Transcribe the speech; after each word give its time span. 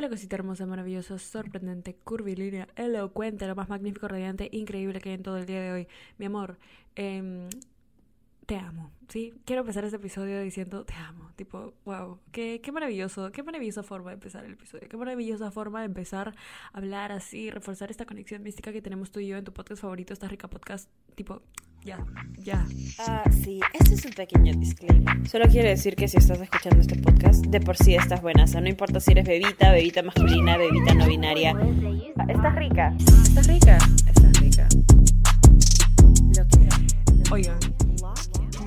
Hola 0.00 0.08
cosita 0.08 0.36
hermosa, 0.36 0.64
maravillosa, 0.64 1.18
sorprendente, 1.18 1.94
curvilínea, 1.94 2.66
elocuente, 2.74 3.46
lo 3.46 3.54
más 3.54 3.68
magnífico, 3.68 4.08
radiante, 4.08 4.48
increíble 4.50 4.98
que 4.98 5.10
hay 5.10 5.16
en 5.16 5.22
todo 5.22 5.36
el 5.36 5.44
día 5.44 5.60
de 5.60 5.72
hoy. 5.72 5.88
Mi 6.16 6.24
amor, 6.24 6.56
em, 6.94 7.50
te 8.50 8.56
amo, 8.56 8.90
¿sí? 9.06 9.32
Quiero 9.44 9.60
empezar 9.60 9.84
este 9.84 9.98
episodio 9.98 10.40
diciendo 10.40 10.84
te 10.84 10.94
amo, 10.94 11.30
tipo, 11.36 11.72
wow, 11.84 12.18
qué, 12.32 12.60
qué 12.60 12.72
maravilloso, 12.72 13.30
qué 13.30 13.44
maravillosa 13.44 13.84
forma 13.84 14.10
de 14.10 14.14
empezar 14.14 14.44
el 14.44 14.54
episodio, 14.54 14.88
qué 14.88 14.96
maravillosa 14.96 15.52
forma 15.52 15.78
de 15.78 15.86
empezar 15.86 16.34
a 16.72 16.76
hablar 16.76 17.12
así, 17.12 17.48
reforzar 17.48 17.92
esta 17.92 18.06
conexión 18.06 18.42
mística 18.42 18.72
que 18.72 18.82
tenemos 18.82 19.12
tú 19.12 19.20
y 19.20 19.28
yo 19.28 19.36
en 19.36 19.44
tu 19.44 19.52
podcast 19.52 19.82
favorito, 19.82 20.12
esta 20.12 20.26
rica 20.26 20.48
podcast, 20.48 20.90
tipo, 21.14 21.42
ya, 21.84 22.04
ya. 22.38 22.66
Ah, 22.98 23.22
sí, 23.30 23.60
este 23.72 23.94
es 23.94 24.04
un 24.04 24.14
pequeño 24.14 24.52
disclaimer. 24.58 25.28
Solo 25.28 25.46
quiero 25.46 25.68
decir 25.68 25.94
que 25.94 26.08
si 26.08 26.16
estás 26.16 26.40
escuchando 26.40 26.80
este 26.80 27.00
podcast, 27.00 27.46
de 27.46 27.60
por 27.60 27.76
sí 27.76 27.94
estás 27.94 28.20
buena. 28.20 28.42
O 28.42 28.46
sea, 28.48 28.60
no 28.60 28.68
importa 28.68 28.98
si 28.98 29.12
eres 29.12 29.28
bebita, 29.28 29.70
bebita 29.70 30.02
masculina, 30.02 30.56
bebita 30.56 30.92
no 30.94 31.06
binaria. 31.06 31.52
Estás 32.28 32.56
rica. 32.56 32.96
Estás 32.98 33.46
rica. 33.46 33.78
Estás 34.08 34.40
rica. 34.40 34.68
Lo 36.36 36.48
que 36.48 36.90
Oigan, 37.32 37.58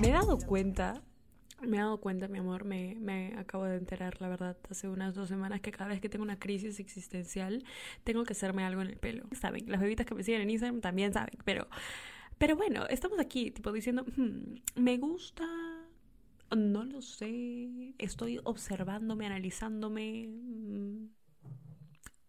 me 0.03 0.09
he 0.09 0.11
dado 0.11 0.37
cuenta, 0.37 1.01
me 1.61 1.77
he 1.77 1.79
dado 1.79 1.97
cuenta, 1.99 2.27
mi 2.27 2.39
amor, 2.39 2.65
me, 2.65 2.95
me 2.99 3.33
acabo 3.37 3.63
de 3.65 3.77
enterar, 3.77 4.19
la 4.21 4.27
verdad, 4.27 4.57
hace 4.69 4.89
unas 4.89 5.15
dos 5.15 5.29
semanas 5.29 5.61
que 5.61 5.71
cada 5.71 5.89
vez 5.89 6.01
que 6.01 6.09
tengo 6.09 6.23
una 6.23 6.37
crisis 6.39 6.79
existencial, 6.79 7.63
tengo 8.03 8.23
que 8.25 8.33
hacerme 8.33 8.65
algo 8.65 8.81
en 8.81 8.89
el 8.89 8.97
pelo. 8.97 9.25
Saben, 9.31 9.65
las 9.69 9.79
bebitas 9.81 10.05
que 10.05 10.15
me 10.15 10.23
siguen 10.23 10.41
en 10.41 10.49
Instagram 10.49 10.81
también 10.81 11.13
saben, 11.13 11.37
pero, 11.45 11.67
pero 12.37 12.57
bueno, 12.57 12.85
estamos 12.89 13.19
aquí, 13.19 13.51
tipo, 13.51 13.71
diciendo, 13.71 14.05
"Hmm, 14.17 14.55
me 14.75 14.97
gusta, 14.97 15.45
no 16.55 16.83
lo 16.83 17.01
sé, 17.01 17.95
estoy 17.97 18.39
observándome, 18.43 19.25
analizándome. 19.25 20.27
mm, 20.29 21.07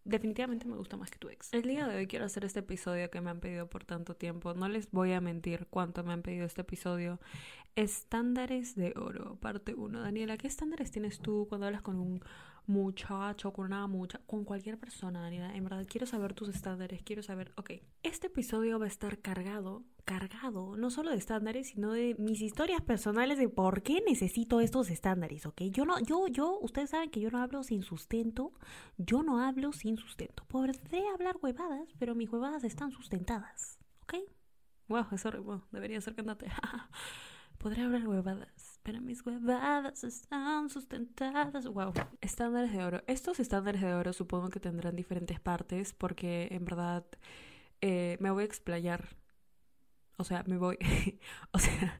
Definitivamente 0.05 0.67
me 0.67 0.75
gusta 0.75 0.97
más 0.97 1.09
que 1.09 1.17
tu 1.17 1.29
ex. 1.29 1.51
El 1.51 1.63
día 1.63 1.87
de 1.87 1.97
hoy 1.97 2.05
quiero 2.05 2.25
hacer 2.25 2.45
este 2.45 2.59
episodio 2.59 3.09
que 3.09 3.21
me 3.21 3.31
han 3.31 3.39
pedido 3.39 3.67
por 3.67 3.85
tanto 3.85 4.15
tiempo. 4.15 4.53
No 4.53 4.69
les 4.69 4.91
voy 4.91 5.13
a 5.13 5.19
mentir 5.19 5.65
cuánto 5.67 6.03
me 6.03 6.13
han 6.13 6.21
pedido 6.21 6.45
este 6.45 6.61
episodio. 6.61 7.19
Estándares 7.75 8.75
de 8.75 8.93
oro, 8.95 9.35
parte 9.37 9.73
1. 9.73 9.99
Daniela, 9.99 10.37
¿qué 10.37 10.45
estándares 10.45 10.91
tienes 10.91 11.19
tú 11.19 11.47
cuando 11.49 11.65
hablas 11.65 11.81
con 11.81 11.95
un 11.95 12.21
muchacho, 12.67 13.51
con 13.53 13.65
una 13.65 13.87
mucha, 13.87 14.19
con 14.25 14.43
cualquier 14.43 14.77
persona, 14.77 15.21
Daniela? 15.21 15.55
En 15.55 15.63
verdad, 15.63 15.85
quiero 15.89 16.05
saber 16.05 16.33
tus 16.33 16.49
estándares, 16.49 17.01
quiero 17.03 17.23
saber, 17.23 17.51
ok, 17.57 17.71
este 18.03 18.27
episodio 18.27 18.79
va 18.79 18.85
a 18.85 18.87
estar 18.87 19.19
cargado, 19.19 19.83
cargado, 20.05 20.75
no 20.77 20.89
solo 20.89 21.11
de 21.11 21.17
estándares, 21.17 21.69
sino 21.69 21.91
de 21.91 22.15
mis 22.17 22.41
historias 22.41 22.81
personales 22.81 23.37
de 23.37 23.49
por 23.49 23.81
qué 23.81 24.01
necesito 24.07 24.61
estos 24.61 24.89
estándares, 24.89 25.45
ok. 25.45 25.63
Yo 25.71 25.85
no, 25.85 25.99
yo, 25.99 26.27
yo, 26.27 26.59
ustedes 26.61 26.91
saben 26.91 27.09
que 27.09 27.19
yo 27.19 27.31
no 27.31 27.39
hablo 27.39 27.63
sin 27.63 27.83
sustento, 27.83 28.53
yo 28.97 29.23
no 29.23 29.39
hablo 29.39 29.73
sin 29.73 29.97
sustento. 29.97 30.45
Podré 30.47 31.03
hablar 31.13 31.37
huevadas, 31.41 31.89
pero 31.99 32.15
mis 32.15 32.29
huevadas 32.29 32.63
están 32.63 32.91
sustentadas, 32.91 33.79
ok. 34.03 34.15
Wow, 34.87 35.07
eso 35.11 35.31
wow, 35.41 35.63
debería 35.71 35.99
ser 36.01 36.15
cantante. 36.15 36.47
Podré 37.57 37.81
hablar 37.81 38.07
huevadas, 38.07 38.74
pero 38.85 39.01
mis 39.01 39.25
huevadas 39.25 40.03
están 40.03 40.69
sustentadas. 40.69 41.65
Wow. 41.65 41.91
Estándares 42.21 42.71
de 42.71 42.83
oro. 42.83 43.03
Estos 43.07 43.39
estándares 43.39 43.81
de 43.81 43.91
oro 43.95 44.13
supongo 44.13 44.49
que 44.49 44.59
tendrán 44.59 44.95
diferentes 44.95 45.39
partes 45.39 45.91
porque 45.91 46.49
en 46.51 46.65
verdad 46.65 47.03
eh, 47.81 48.15
me 48.19 48.29
voy 48.29 48.43
a 48.43 48.45
explayar. 48.45 49.17
O 50.17 50.23
sea, 50.23 50.43
me 50.45 50.57
voy... 50.57 50.77
o 51.51 51.57
sea, 51.57 51.99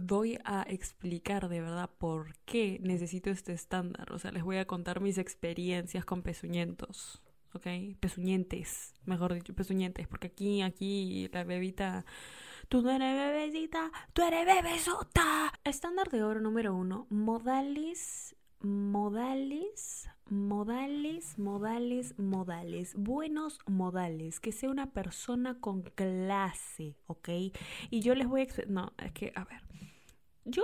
voy 0.00 0.38
a 0.44 0.62
explicar 0.68 1.48
de 1.48 1.60
verdad 1.60 1.90
por 1.98 2.38
qué 2.44 2.78
necesito 2.80 3.30
este 3.30 3.52
estándar. 3.52 4.12
O 4.12 4.20
sea, 4.20 4.30
les 4.30 4.44
voy 4.44 4.58
a 4.58 4.68
contar 4.68 5.00
mis 5.00 5.18
experiencias 5.18 6.04
con 6.04 6.22
pezuñentos. 6.22 7.20
¿Ok? 7.52 7.66
Pezuñentes, 7.98 8.94
mejor 9.06 9.34
dicho, 9.34 9.52
pezuñentes. 9.54 10.06
Porque 10.06 10.28
aquí, 10.28 10.62
aquí, 10.62 11.28
la 11.32 11.42
bebita... 11.42 12.06
Tú 12.68 12.82
no 12.82 12.90
eres 12.90 13.14
bebecita, 13.14 13.90
tú 14.12 14.22
eres 14.22 14.46
bebesota. 14.46 15.52
Estándar 15.64 16.10
de 16.10 16.22
oro 16.22 16.40
número 16.40 16.74
uno. 16.74 17.06
Modales, 17.10 18.36
modales, 18.60 20.08
modales, 20.26 21.38
modales, 21.38 22.18
modales. 22.18 22.94
Buenos 22.96 23.58
modales. 23.66 24.40
Que 24.40 24.52
sea 24.52 24.70
una 24.70 24.92
persona 24.92 25.60
con 25.60 25.82
clase, 25.82 26.96
¿ok? 27.06 27.28
Y 27.90 28.00
yo 28.00 28.14
les 28.14 28.26
voy 28.26 28.42
a... 28.42 28.46
No, 28.68 28.92
es 28.98 29.12
que, 29.12 29.32
a 29.34 29.44
ver. 29.44 29.60
Yo 30.44 30.62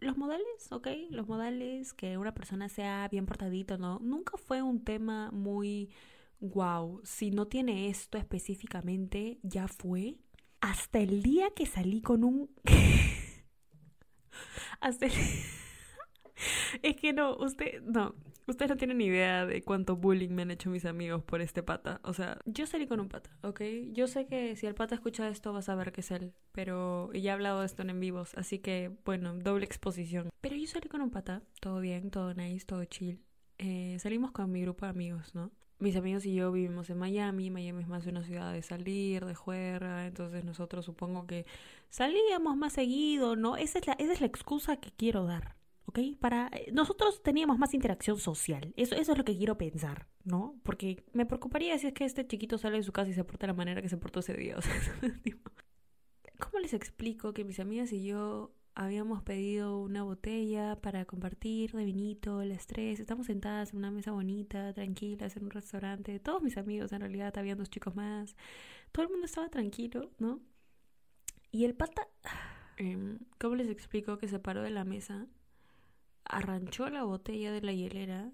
los 0.00 0.16
modales, 0.16 0.70
¿ok? 0.70 0.88
Los 1.10 1.28
modales, 1.28 1.92
que 1.92 2.16
una 2.16 2.34
persona 2.34 2.68
sea 2.68 3.08
bien 3.08 3.26
portadito, 3.26 3.78
¿no? 3.78 3.98
Nunca 4.00 4.36
fue 4.38 4.62
un 4.62 4.82
tema 4.82 5.30
muy 5.30 5.90
wow. 6.40 7.00
Si 7.04 7.30
no 7.30 7.46
tiene 7.46 7.88
esto 7.88 8.18
específicamente, 8.18 9.38
ya 9.42 9.68
fue. 9.68 10.16
Hasta 10.60 10.98
el 10.98 11.22
día 11.22 11.50
que 11.54 11.66
salí 11.66 12.02
con 12.02 12.24
un... 12.24 12.50
Hasta 14.80 15.06
el... 15.06 15.12
Es 16.82 16.96
que 16.96 17.12
no, 17.12 17.36
usted, 17.36 17.82
no, 17.82 18.14
ustedes 18.46 18.70
no 18.70 18.76
tienen 18.76 18.98
ni 18.98 19.06
idea 19.06 19.46
de 19.46 19.62
cuánto 19.62 19.96
bullying 19.96 20.30
me 20.30 20.42
han 20.42 20.50
hecho 20.50 20.70
mis 20.70 20.84
amigos 20.84 21.22
por 21.22 21.40
este 21.40 21.62
pata. 21.62 22.00
O 22.04 22.12
sea, 22.12 22.38
yo 22.46 22.66
salí 22.66 22.86
con 22.86 23.00
un 23.00 23.08
pata, 23.08 23.30
¿ok? 23.42 23.60
Yo 23.92 24.06
sé 24.06 24.26
que 24.26 24.56
si 24.56 24.66
el 24.66 24.74
pata 24.74 24.94
escucha 24.94 25.28
esto 25.28 25.52
va 25.52 25.60
a 25.60 25.62
saber 25.62 25.92
que 25.92 26.00
es 26.00 26.10
él, 26.10 26.32
pero 26.52 27.12
ya 27.12 27.30
he 27.30 27.34
hablado 27.34 27.60
de 27.60 27.66
esto 27.66 27.82
en 27.82 27.90
en 27.90 28.00
vivos, 28.00 28.34
así 28.36 28.58
que, 28.58 28.96
bueno, 29.04 29.34
doble 29.34 29.64
exposición. 29.64 30.30
Pero 30.40 30.56
yo 30.56 30.66
salí 30.66 30.88
con 30.88 31.00
un 31.00 31.10
pata, 31.10 31.42
todo 31.60 31.80
bien, 31.80 32.10
todo 32.10 32.34
nice, 32.34 32.64
todo 32.64 32.84
chill. 32.84 33.20
Eh, 33.58 33.96
salimos 33.98 34.30
con 34.30 34.50
mi 34.50 34.62
grupo 34.62 34.86
de 34.86 34.90
amigos, 34.90 35.34
¿no? 35.34 35.50
Mis 35.80 35.96
amigos 35.96 36.26
y 36.26 36.34
yo 36.34 36.52
vivimos 36.52 36.90
en 36.90 36.98
Miami, 36.98 37.50
Miami 37.50 37.82
es 37.82 37.88
más 37.88 38.06
una 38.06 38.22
ciudad 38.22 38.52
de 38.52 38.62
salir, 38.62 39.24
de 39.24 39.34
juerga, 39.34 40.06
entonces 40.06 40.44
nosotros 40.44 40.84
supongo 40.84 41.26
que 41.26 41.46
salíamos 41.88 42.56
más 42.56 42.74
seguido, 42.74 43.34
¿no? 43.34 43.56
Esa 43.56 43.78
es 43.78 43.86
la, 43.86 43.94
esa 43.94 44.12
es 44.12 44.20
la 44.20 44.26
excusa 44.26 44.76
que 44.76 44.92
quiero 44.92 45.24
dar. 45.24 45.56
¿ok? 45.86 45.98
Para 46.20 46.48
eh, 46.52 46.70
nosotros 46.72 47.22
teníamos 47.22 47.58
más 47.58 47.74
interacción 47.74 48.18
social. 48.18 48.72
Eso, 48.76 48.94
eso 48.94 49.12
es 49.12 49.18
lo 49.18 49.24
que 49.24 49.36
quiero 49.36 49.58
pensar, 49.58 50.06
¿no? 50.24 50.60
Porque 50.62 51.04
me 51.12 51.26
preocuparía 51.26 51.76
si 51.78 51.88
es 51.88 51.92
que 51.92 52.04
este 52.04 52.26
chiquito 52.26 52.58
sale 52.58 52.76
de 52.76 52.82
su 52.84 52.92
casa 52.92 53.10
y 53.10 53.14
se 53.14 53.24
porta 53.24 53.46
de 53.46 53.52
la 53.52 53.56
manera 53.56 53.82
que 53.82 53.88
se 53.88 53.96
portó 53.96 54.20
ese 54.20 54.34
día. 54.34 54.56
O 54.58 54.62
sea, 54.62 54.74
¿cómo 56.38 56.58
les 56.60 56.74
explico 56.74 57.32
que 57.32 57.44
mis 57.44 57.58
amigas 57.58 57.92
y 57.92 58.04
yo 58.04 58.52
habíamos 58.74 59.22
pedido 59.22 59.78
una 59.78 60.02
botella 60.02 60.76
para 60.80 61.04
compartir 61.04 61.72
de 61.72 61.84
vinito, 61.84 62.40
el 62.40 62.52
estrés? 62.52 63.00
Estamos 63.00 63.26
sentadas 63.26 63.72
en 63.72 63.78
una 63.78 63.90
mesa 63.90 64.12
bonita, 64.12 64.72
tranquilas, 64.72 65.36
en 65.36 65.44
un 65.44 65.50
restaurante. 65.50 66.18
Todos 66.20 66.42
mis 66.42 66.56
amigos, 66.56 66.92
en 66.92 67.00
realidad, 67.00 67.36
habían 67.38 67.58
dos 67.58 67.70
chicos 67.70 67.94
más. 67.96 68.36
Todo 68.92 69.04
el 69.04 69.10
mundo 69.10 69.26
estaba 69.26 69.48
tranquilo, 69.48 70.10
¿no? 70.18 70.40
Y 71.52 71.64
el 71.64 71.74
pata, 71.74 72.08
em, 72.76 73.18
¿cómo 73.38 73.56
les 73.56 73.68
explico 73.68 74.18
que 74.18 74.28
se 74.28 74.38
paró 74.38 74.62
de 74.62 74.70
la 74.70 74.84
mesa? 74.84 75.28
arranchó 76.30 76.88
la 76.88 77.04
botella 77.04 77.52
de 77.52 77.60
la 77.60 77.72
hielera, 77.72 78.32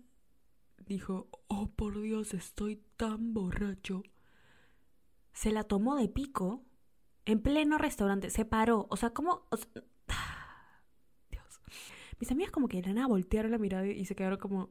dijo, 0.79 1.29
oh 1.49 1.69
por 1.71 2.01
Dios, 2.01 2.35
estoy 2.35 2.83
tan 2.97 3.33
borracho. 3.33 4.03
Se 5.33 5.51
la 5.51 5.65
tomó 5.65 5.97
de 5.97 6.09
pico 6.09 6.65
en 7.25 7.41
pleno 7.41 7.79
restaurante, 7.79 8.31
se 8.31 8.45
paró, 8.45 8.87
o 8.91 8.97
sea, 8.97 9.11
como... 9.11 9.47
o 9.51 9.57
sea, 9.57 9.69
Dios. 9.75 9.85
Mis 12.19 12.31
amigas 12.31 12.51
como 12.51 12.69
que 12.69 12.81
de 12.81 12.89
la 12.89 12.95
nada 12.95 13.07
voltearon 13.09 13.51
la 13.51 13.59
mirada 13.59 13.87
y 13.87 14.05
se 14.05 14.15
quedaron 14.15 14.39
como... 14.39 14.71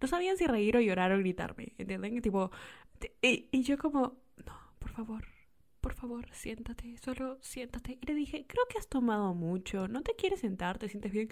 No 0.00 0.08
sabían 0.08 0.36
si 0.36 0.46
reír 0.46 0.76
o 0.76 0.80
llorar 0.80 1.12
o 1.12 1.18
gritarme, 1.18 1.74
¿entienden? 1.78 2.20
Tipo... 2.22 2.50
Y, 3.20 3.48
y 3.50 3.62
yo 3.62 3.78
como... 3.78 4.22
No, 4.44 4.54
por 4.78 4.90
favor, 4.90 5.24
por 5.82 5.94
favor, 5.94 6.28
siéntate, 6.32 6.96
solo 6.98 7.38
siéntate. 7.42 7.98
Y 8.00 8.06
le 8.06 8.14
dije, 8.14 8.46
creo 8.46 8.64
que 8.68 8.78
has 8.78 8.88
tomado 8.88 9.34
mucho, 9.34 9.88
¿no 9.88 10.02
te 10.02 10.14
quieres 10.14 10.40
sentar? 10.40 10.78
¿Te 10.78 10.88
sientes 10.88 11.10
bien? 11.10 11.28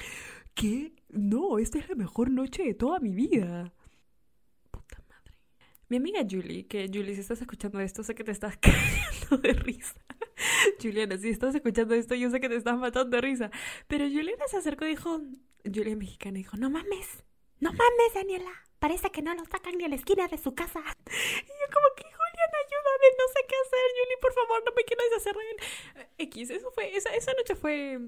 ¿Qué? 0.55 0.93
No, 1.09 1.59
esta 1.61 1.79
es 1.79 1.89
la 1.89 1.95
mejor 1.95 2.31
noche 2.31 2.65
de 2.65 2.75
toda 2.75 2.99
mi 2.99 3.15
vida. 3.15 3.73
Puta 4.73 5.01
madre. 5.09 5.37
Mi 5.89 5.99
amiga 5.99 6.27
Julie, 6.29 6.67
que 6.67 6.91
Julie, 6.93 7.15
si 7.15 7.21
estás 7.21 7.41
escuchando 7.41 7.79
esto, 7.79 8.03
sé 8.03 8.17
que 8.17 8.25
te 8.25 8.33
estás 8.33 8.57
cagando 8.61 9.39
de 9.39 9.53
risa. 9.53 10.01
Juliana, 10.83 11.19
si 11.19 11.31
estás 11.31 11.55
escuchando 11.55 11.95
esto, 11.95 12.15
yo 12.15 12.31
sé 12.31 12.41
que 12.41 12.49
te 12.49 12.57
estás 12.57 12.79
matando 12.79 13.17
de 13.17 13.21
risa. 13.21 13.51
Pero 13.87 14.05
Juliana 14.07 14.45
se 14.49 14.59
acercó 14.59 14.85
y 14.85 14.91
dijo, 14.91 15.21
Julia 15.65 15.97
mexicana 15.97 16.39
dijo, 16.39 16.57
no 16.57 16.71
mames, 16.71 17.25
no 17.61 17.71
mames, 17.71 18.15
Daniela. 18.15 18.53
Parece 18.79 19.11
que 19.11 19.21
no 19.21 19.35
lo 19.35 19.45
sacan 19.45 19.77
ni 19.77 19.85
a 19.85 19.89
la 19.89 19.97
esquina 19.97 20.27
de 20.27 20.39
su 20.39 20.55
casa. 20.55 20.81
Y 20.81 20.83
yo 20.83 21.67
como 21.73 21.87
que, 21.97 22.05
Julián, 22.05 22.51
ayúdame, 22.65 23.07
no 23.19 23.27
sé 23.29 23.41
qué 23.47 23.55
hacer. 23.67 23.87
Julie, 23.99 24.17
por 24.23 24.33
favor, 24.33 24.63
no 24.65 24.73
me 24.75 24.85
quiero 24.85 25.05
deshacer 25.05 25.37
de. 25.37 26.25
X, 26.25 26.51
eso 26.51 26.71
fue, 26.71 26.97
esa, 26.97 27.11
esa 27.15 27.33
noche 27.35 27.55
fue... 27.55 28.01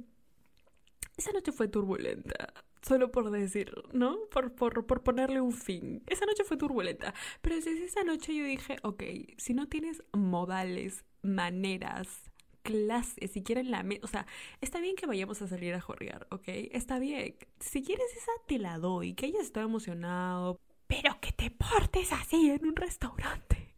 Esa 1.14 1.32
noche 1.32 1.52
fue 1.52 1.68
turbulenta. 1.68 2.54
Solo 2.80 3.12
por 3.12 3.30
decir, 3.30 3.70
¿no? 3.92 4.18
Por, 4.30 4.54
por, 4.54 4.86
por 4.86 5.02
ponerle 5.02 5.42
un 5.42 5.52
fin. 5.52 6.02
Esa 6.06 6.24
noche 6.24 6.42
fue 6.42 6.56
turbulenta. 6.56 7.12
Pero 7.42 7.56
desde 7.56 7.84
esa 7.84 8.02
noche 8.02 8.34
yo 8.34 8.44
dije, 8.44 8.78
ok, 8.82 9.02
si 9.36 9.52
no 9.52 9.68
tienes 9.68 10.02
modales, 10.12 11.04
maneras, 11.20 12.31
clases, 12.62 13.30
si 13.32 13.42
quieren 13.42 13.70
la... 13.70 13.84
O 14.02 14.06
sea, 14.06 14.26
está 14.60 14.80
bien 14.80 14.96
que 14.96 15.06
vayamos 15.06 15.42
a 15.42 15.48
salir 15.48 15.74
a 15.74 15.80
jorrear, 15.80 16.26
¿ok? 16.30 16.44
Está 16.46 16.98
bien. 16.98 17.36
Si 17.60 17.82
quieres 17.82 18.06
esa, 18.16 18.32
te 18.46 18.58
la 18.58 18.78
doy. 18.78 19.14
Que 19.14 19.26
hayas 19.26 19.42
estado 19.42 19.66
emocionado. 19.66 20.60
pero 20.86 21.18
que 21.20 21.32
te 21.32 21.50
portes 21.50 22.12
así 22.12 22.50
en 22.50 22.66
un 22.66 22.76
restaurante. 22.76 23.74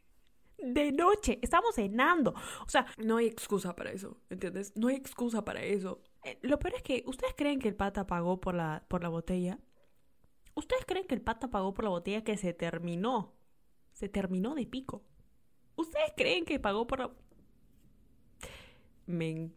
De 0.58 0.92
noche, 0.92 1.38
estamos 1.42 1.74
cenando. 1.74 2.34
O 2.66 2.68
sea, 2.68 2.86
no 2.98 3.18
hay 3.18 3.26
excusa 3.26 3.74
para 3.76 3.92
eso, 3.92 4.16
¿entiendes? 4.30 4.72
No 4.76 4.88
hay 4.88 4.96
excusa 4.96 5.44
para 5.44 5.62
eso. 5.62 6.00
Eh, 6.24 6.38
lo 6.42 6.58
peor 6.58 6.74
es 6.76 6.82
que, 6.82 7.04
¿ustedes 7.06 7.34
creen 7.36 7.58
que 7.60 7.68
el 7.68 7.76
pata 7.76 8.06
pagó 8.06 8.40
por 8.40 8.54
la, 8.54 8.84
por 8.88 9.02
la 9.02 9.10
botella? 9.10 9.58
¿Ustedes 10.54 10.84
creen 10.86 11.06
que 11.06 11.14
el 11.14 11.20
pata 11.22 11.50
pagó 11.50 11.74
por 11.74 11.84
la 11.84 11.90
botella 11.90 12.24
que 12.24 12.36
se 12.36 12.54
terminó? 12.54 13.34
Se 13.92 14.08
terminó 14.08 14.54
de 14.54 14.66
pico. 14.66 15.02
¿Ustedes 15.76 16.12
creen 16.16 16.44
que 16.44 16.58
pagó 16.60 16.86
por 16.86 16.98
la... 17.00 17.10
Men. 19.06 19.52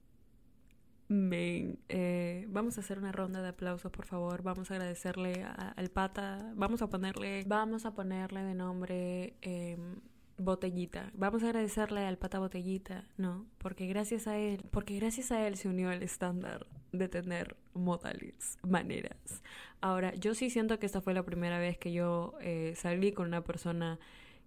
Men. 1.08 1.80
Eh, 1.90 2.46
vamos 2.50 2.78
a 2.78 2.82
hacer 2.82 3.00
una 3.00 3.12
ronda 3.12 3.42
de 3.42 3.50
aplausos, 3.50 3.92
por 3.92 4.06
favor. 4.06 4.44
Vamos 4.44 4.72
a 4.72 4.76
agradecerle 4.76 5.44
al 5.44 5.90
pata. 5.90 6.52
Vamos 6.56 6.82
a 6.82 6.90
ponerle... 6.90 7.44
Vamos 7.48 7.86
a 7.86 7.94
ponerle 7.94 8.44
de 8.44 8.54
nombre... 8.54 9.36
Em, 9.42 9.96
botellita. 10.38 11.12
Vamos 11.14 11.44
a 11.44 11.48
agradecerle 11.48 12.06
al 12.06 12.18
pata 12.18 12.40
botellita, 12.40 13.06
¿no? 13.18 13.46
Porque 13.58 13.88
gracias 13.88 14.28
a 14.28 14.38
él, 14.38 14.64
porque 14.72 14.96
gracias 14.96 15.32
a 15.32 15.48
él 15.48 15.58
se 15.58 15.68
unió 15.68 15.92
el 15.92 16.04
estándar 16.04 16.68
de 16.92 17.08
tener 17.08 17.58
modales, 17.74 18.58
maneras. 18.62 19.44
Ahora, 19.82 20.14
yo 20.16 20.36
sí 20.36 20.50
siento 20.50 20.80
que 20.80 20.86
esta 20.86 21.02
fue 21.02 21.14
la 21.14 21.24
primera 21.24 21.60
vez 21.60 21.78
que 21.78 21.92
yo 21.92 22.36
eh, 22.40 22.74
salí 22.76 23.12
con 23.12 23.28
una 23.28 23.44
persona 23.44 24.00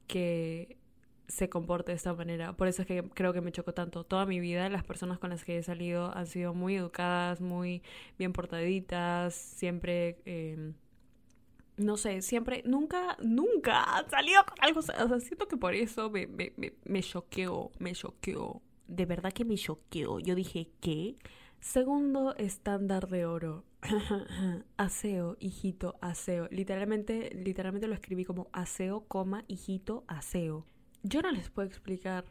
que 0.07 0.79
se 1.31 1.49
comporte 1.49 1.93
de 1.93 1.97
esta 1.97 2.13
manera. 2.15 2.53
Por 2.55 2.69
eso 2.69 2.83
es 2.83 2.89
que 2.89 3.03
creo 3.15 3.33
que 3.33 3.41
me 3.41 3.53
chocó 3.53 3.73
tanto. 3.73 4.05
Toda 4.05 4.27
mi 4.27 4.41
vida 4.41 4.69
las 4.69 4.85
personas 4.85 5.19
con 5.19 5.31
las 5.31 5.45
que 5.45 5.59
he 5.59 5.63
salido 5.63 6.15
han 6.17 6.27
sido 6.27 6.55
muy 6.55 6.77
educadas, 6.77 7.41
muy 7.41 7.83
bien 8.19 8.33
portaditas, 8.33 9.35
siempre... 9.35 10.19
Eh, 10.27 10.73
no 11.77 11.97
sé, 11.97 12.21
siempre, 12.21 12.63
nunca, 12.67 13.17
nunca 13.23 13.83
han 13.97 14.11
salido 14.11 14.43
con 14.45 14.63
algo. 14.63 14.81
O 14.81 14.83
sea, 14.83 15.21
siento 15.21 15.49
que 15.49 15.57
por 15.57 15.75
eso 15.75 16.11
me, 16.11 16.27
me, 16.27 16.53
me, 16.59 16.75
me 16.85 17.03
choqueó, 17.03 17.71
me 17.79 17.93
choqueó. 17.93 18.61
De 18.87 19.07
verdad 19.07 19.33
que 19.33 19.47
me 19.47 19.55
choqueó. 19.55 20.19
Yo 20.19 20.35
dije, 20.35 20.69
¿qué? 20.81 21.17
Segundo 21.61 22.35
estándar 22.37 23.09
de 23.09 23.25
oro. 23.25 23.65
aseo, 24.77 25.37
hijito, 25.41 25.97
aseo. 26.03 26.49
Literalmente, 26.51 27.31
literalmente 27.35 27.87
lo 27.87 27.95
escribí 27.95 28.25
como 28.25 28.49
aseo, 28.53 29.07
coma, 29.07 29.45
hijito, 29.49 30.05
aseo. 30.07 30.67
Yo 31.03 31.23
no 31.23 31.31
les 31.31 31.51
puedo 31.51 31.69
explicar. 31.69 32.25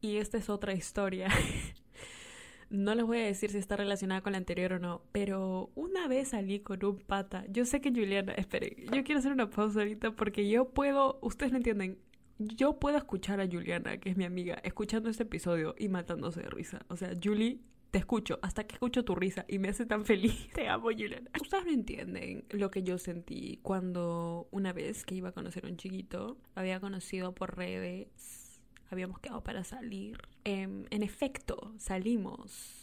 Y 0.00 0.16
esta 0.16 0.38
es 0.38 0.48
otra 0.48 0.72
historia. 0.72 1.28
no 2.70 2.94
les 2.94 3.04
voy 3.04 3.18
a 3.18 3.24
decir 3.24 3.50
si 3.50 3.58
está 3.58 3.76
relacionada 3.76 4.22
con 4.22 4.32
la 4.32 4.38
anterior 4.38 4.74
o 4.74 4.78
no, 4.78 5.02
pero 5.12 5.70
una 5.74 6.06
vez 6.08 6.28
salí 6.28 6.60
con 6.60 6.82
un 6.84 6.98
pata. 6.98 7.44
Yo 7.48 7.64
sé 7.64 7.80
que 7.80 7.90
Juliana, 7.90 8.32
esperen, 8.34 8.76
yo 8.92 9.04
quiero 9.04 9.18
hacer 9.18 9.32
una 9.32 9.50
pausa 9.50 9.80
ahorita 9.80 10.12
porque 10.12 10.48
yo 10.48 10.70
puedo, 10.70 11.18
ustedes 11.20 11.52
no 11.52 11.58
entienden, 11.58 11.98
yo 12.38 12.78
puedo 12.78 12.96
escuchar 12.96 13.40
a 13.40 13.46
Juliana, 13.46 13.98
que 13.98 14.10
es 14.10 14.16
mi 14.16 14.24
amiga, 14.24 14.54
escuchando 14.62 15.10
este 15.10 15.24
episodio 15.24 15.74
y 15.76 15.88
matándose 15.88 16.40
de 16.40 16.48
risa. 16.48 16.86
O 16.88 16.96
sea, 16.96 17.12
Julie, 17.22 17.60
te 17.90 17.98
escucho 17.98 18.38
hasta 18.42 18.64
que 18.64 18.74
escucho 18.74 19.04
tu 19.04 19.14
risa 19.14 19.44
y 19.48 19.58
me 19.58 19.68
hace 19.68 19.86
tan 19.86 20.04
feliz. 20.04 20.48
Te 20.54 20.68
amo, 20.68 20.84
Juliana. 20.84 21.30
Ustedes 21.40 21.64
no 21.64 21.72
entienden 21.72 22.44
lo 22.50 22.70
que 22.70 22.82
yo 22.82 22.98
sentí 22.98 23.58
cuando 23.62 24.48
una 24.50 24.72
vez 24.72 25.04
que 25.04 25.14
iba 25.14 25.30
a 25.30 25.32
conocer 25.32 25.66
a 25.66 25.68
un 25.68 25.76
chiquito, 25.76 26.38
había 26.54 26.80
conocido 26.80 27.34
por 27.34 27.56
redes, 27.56 28.60
habíamos 28.90 29.18
quedado 29.18 29.42
para 29.42 29.64
salir. 29.64 30.18
Em, 30.44 30.84
en 30.90 31.02
efecto, 31.02 31.74
salimos. 31.78 32.76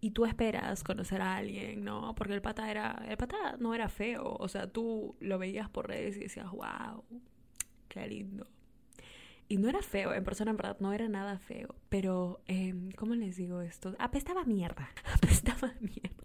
Y 0.00 0.10
tú 0.10 0.24
esperas 0.24 0.82
conocer 0.82 1.22
a 1.22 1.36
alguien, 1.36 1.84
¿no? 1.84 2.14
Porque 2.16 2.34
el 2.34 2.42
pata 2.42 2.68
era. 2.70 3.04
El 3.08 3.16
pata 3.16 3.56
no 3.58 3.72
era 3.74 3.88
feo. 3.88 4.36
O 4.38 4.48
sea, 4.48 4.66
tú 4.66 5.16
lo 5.20 5.38
veías 5.38 5.68
por 5.70 5.88
redes 5.88 6.16
y 6.16 6.20
decías, 6.20 6.50
wow, 6.50 7.04
qué 7.88 8.06
lindo. 8.08 8.48
Y 9.52 9.58
no 9.58 9.68
era 9.68 9.82
feo, 9.82 10.14
en 10.14 10.24
persona 10.24 10.52
en 10.52 10.56
verdad 10.56 10.78
no 10.80 10.94
era 10.94 11.08
nada 11.08 11.38
feo. 11.38 11.74
Pero, 11.90 12.40
eh, 12.46 12.72
¿cómo 12.96 13.14
les 13.14 13.36
digo 13.36 13.60
esto? 13.60 13.94
Apestaba 13.98 14.44
mierda. 14.44 14.88
Apestaba 15.14 15.74
mierda. 15.78 16.24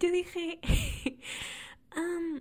Yo 0.00 0.10
dije, 0.10 0.58
um, 1.96 2.40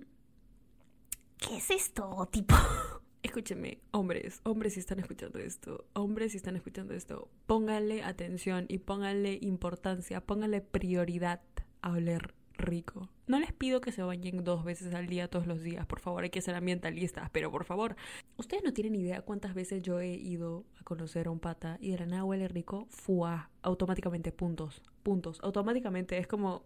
¿qué 1.37 1.57
es 1.57 1.69
esto? 1.69 2.27
Tipo, 2.31 2.55
escúchenme, 3.21 3.83
hombres, 3.91 4.41
hombres 4.45 4.73
si 4.73 4.79
están 4.79 4.97
escuchando 4.97 5.37
esto, 5.37 5.85
hombres 5.93 6.31
si 6.31 6.37
están 6.37 6.55
escuchando 6.55 6.95
esto, 6.95 7.29
pónganle 7.45 8.01
atención 8.01 8.65
y 8.67 8.79
pónganle 8.79 9.37
importancia, 9.43 10.21
pónganle 10.21 10.61
prioridad 10.61 11.43
a 11.83 11.91
oler 11.91 12.33
rico. 12.57 13.09
No 13.27 13.39
les 13.39 13.53
pido 13.53 13.81
que 13.81 13.91
se 13.91 14.03
bañen 14.03 14.43
dos 14.43 14.63
veces 14.63 14.93
al 14.93 15.07
día 15.07 15.27
todos 15.27 15.47
los 15.47 15.61
días, 15.61 15.85
por 15.85 15.99
favor, 15.99 16.23
hay 16.23 16.29
que 16.29 16.41
ser 16.41 16.55
ambientalistas, 16.55 17.29
pero 17.31 17.51
por 17.51 17.63
favor, 17.63 17.95
ustedes 18.37 18.63
no 18.63 18.73
tienen 18.73 18.95
idea 18.95 19.21
cuántas 19.21 19.53
veces 19.53 19.81
yo 19.81 19.99
he 19.99 20.13
ido 20.13 20.65
a 20.79 20.83
conocer 20.83 21.27
a 21.27 21.31
un 21.31 21.39
pata 21.39 21.77
y 21.79 21.91
de 21.91 21.99
la 21.99 22.05
nada 22.05 22.23
huele 22.23 22.47
rico, 22.47 22.87
fuá, 22.89 23.49
automáticamente, 23.61 24.31
puntos, 24.31 24.81
puntos, 25.03 25.39
automáticamente, 25.41 26.17
es 26.17 26.27
como, 26.27 26.63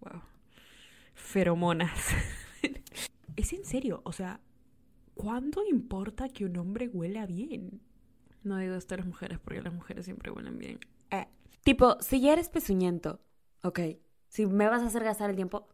wow, 0.00 0.20
feromonas. 1.14 1.98
es 3.36 3.52
en 3.52 3.64
serio, 3.64 4.02
o 4.04 4.12
sea, 4.12 4.40
¿cuándo 5.14 5.64
importa 5.66 6.28
que 6.28 6.44
un 6.44 6.56
hombre 6.56 6.88
huela 6.88 7.26
bien? 7.26 7.80
No 8.44 8.58
digo 8.58 8.74
esto 8.74 8.94
a 8.94 8.98
las 8.98 9.06
mujeres 9.06 9.38
porque 9.38 9.62
las 9.62 9.72
mujeres 9.72 10.04
siempre 10.04 10.30
huelen 10.30 10.58
bien. 10.58 10.78
Eh, 11.10 11.26
tipo, 11.64 11.96
si 12.00 12.20
ya 12.20 12.32
eres 12.32 12.48
pezuñento, 12.48 13.20
ok, 13.62 13.80
si 14.28 14.46
me 14.46 14.68
vas 14.68 14.82
a 14.82 14.86
hacer 14.86 15.04
gastar 15.04 15.30
el 15.30 15.36
tiempo, 15.36 15.68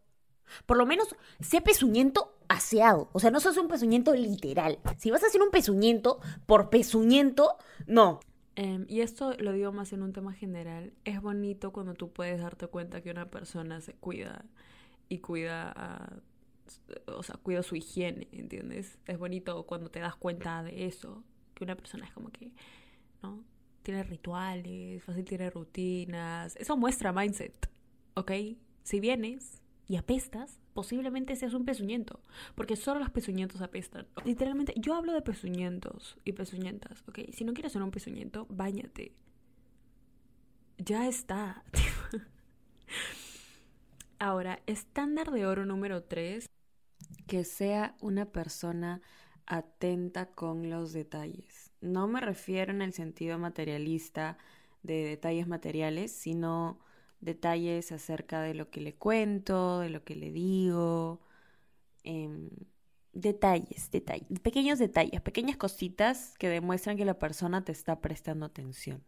por 0.67 0.77
lo 0.77 0.87
menos 0.87 1.15
sé 1.41 1.61
pezuñento 1.61 2.37
aseado. 2.49 3.09
O 3.13 3.21
sea, 3.21 3.31
no 3.31 3.41
sos 3.41 3.57
un 3.57 3.69
pezuñento 3.69 4.15
literal. 4.15 4.79
Si 4.99 5.11
vas 5.11 5.23
a 5.25 5.27
hacer 5.27 5.43
un 5.43 5.51
pezuñento 5.51 6.21
por 6.47 6.71
pezuñento, 6.71 7.57
no. 7.87 8.21
Em, 8.57 8.87
y 8.89 9.01
esto 9.01 9.33
lo 9.39 9.53
digo 9.53 9.73
más 9.73 9.93
en 9.93 10.03
un 10.03 10.13
tema 10.13 10.33
general. 10.33 10.93
Es 11.05 11.21
bonito 11.21 11.73
cuando 11.73 11.95
tú 11.95 12.13
puedes 12.13 12.41
darte 12.41 12.67
cuenta 12.67 13.01
que 13.03 13.11
una 13.11 13.31
persona 13.31 13.81
se 13.81 13.95
cuida 13.95 14.45
y 15.09 15.19
cuida 15.19 16.23
o 17.07 17.23
sea, 17.23 17.39
su 17.63 17.77
higiene, 17.77 18.29
¿entiendes? 18.33 18.99
Es 19.07 19.19
bonito 19.19 19.65
cuando 19.67 19.91
te 19.91 20.01
das 20.01 20.17
cuenta 20.17 20.63
de 20.63 20.87
eso, 20.87 21.23
que 21.55 21.65
una 21.65 21.77
persona 21.77 22.07
es 22.07 22.13
como 22.13 22.31
que, 22.31 22.53
¿no? 23.23 23.45
Tiene 23.83 24.03
rituales, 24.03 25.03
fácil 25.03 25.25
tiene 25.25 25.51
rutinas. 25.51 26.57
Eso 26.57 26.77
muestra 26.77 27.13
mindset. 27.13 27.69
¿Ok? 28.15 28.33
Si 28.83 29.01
vienes 29.01 29.63
y 29.87 29.97
apestas, 29.97 30.61
posiblemente 30.73 31.37
seas 31.37 31.55
un 31.55 31.65
pezuñento, 31.65 32.21
porque 32.55 32.77
solo 32.77 33.01
los 33.01 33.11
pezuñentos 33.11 33.61
apestan. 33.61 34.07
Literalmente, 34.25 34.75
yo 34.77 34.95
hablo 34.95 35.13
de 35.13 35.23
pezuñentos 35.23 36.19
y 36.25 36.33
pezuñentas, 36.33 37.03
¿ok? 37.09 37.21
Si 37.33 37.45
no 37.45 37.53
quieres 37.53 37.73
ser 37.73 37.83
un 37.83 37.91
pezuñento, 37.91 38.47
bañate. 38.49 39.13
Ya 40.79 41.07
está. 41.07 41.65
Ahora, 44.19 44.61
estándar 44.67 45.31
de 45.31 45.47
oro 45.47 45.67
número 45.67 46.03
3. 46.03 46.47
Que 47.27 47.45
sea 47.45 47.95
una 48.01 48.27
persona 48.27 49.03
atenta 49.47 50.27
con 50.27 50.71
los 50.71 50.93
detalles. 50.93 51.71
No 51.81 52.09
me 52.09 52.21
refiero 52.21 52.73
en 52.73 52.83
el 52.83 52.93
sentido 52.93 53.39
materialista 53.39 54.39
de 54.83 55.05
detalles 55.05 55.47
materiales, 55.47 56.13
sino 56.13 56.79
detalles 57.25 57.93
acerca 57.93 58.43
de 58.43 58.55
lo 58.55 58.71
que 58.71 58.81
le 58.81 58.95
cuento, 58.95 59.81
de 59.81 59.91
lo 59.91 60.05
que 60.05 60.15
le 60.17 60.31
digo. 60.31 61.21
Em, 62.05 62.51
detalles, 63.13 63.91
detalles, 63.91 64.41
pequeños 64.41 64.79
detalles, 64.79 65.21
pequeñas 65.21 65.57
cositas 65.57 66.35
que 66.39 66.49
demuestran 66.49 66.97
que 66.97 67.05
la 67.05 67.19
persona 67.19 67.65
te 67.65 67.73
está 67.73 68.01
prestando 68.01 68.47
atención. 68.47 69.03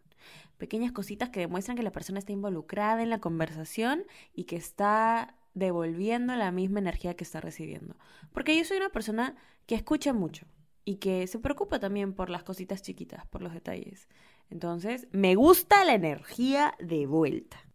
Pequeñas 0.59 0.93
cositas 0.93 1.29
que 1.31 1.41
demuestran 1.41 1.77
que 1.77 1.83
la 1.83 1.93
persona 1.93 2.19
está 2.19 2.33
involucrada 2.33 3.03
en 3.03 3.11
la 3.11 3.21
conversación 3.21 4.05
y 4.33 4.45
que 4.45 4.57
está 4.57 5.37
devolviendo 5.55 6.35
la 6.37 6.51
misma 6.53 6.81
energía 6.81 7.15
que 7.15 7.25
está 7.25 7.41
recibiendo. 7.41 7.97
Porque 8.33 8.57
yo 8.57 8.65
soy 8.65 8.79
una 8.79 8.91
persona 8.91 9.37
que 9.67 9.75
escucha 9.75 10.13
mucho 10.13 10.47
y 10.85 10.97
que 10.97 11.27
se 11.27 11.39
preocupa 11.39 11.81
también 11.81 12.15
por 12.15 12.31
las 12.31 12.45
cositas 12.45 12.83
chiquitas, 12.83 13.27
por 13.27 13.43
los 13.43 13.53
detalles. 13.53 14.09
Entonces, 14.51 15.09
me 15.13 15.35
gusta 15.35 15.85
la 15.85 15.95
energía 15.95 16.75
de 16.79 17.07
vuelta. 17.07 17.66